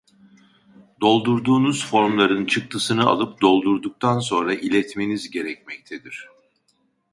[1.01, 6.29] Doldurduğunuz formların çıktısını alıp doldurduktan sonra iletmeniz gerekmektedir